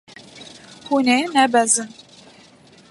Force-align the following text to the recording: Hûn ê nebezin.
Hûn 0.87 1.07
ê 1.17 1.19
nebezin. 1.33 1.89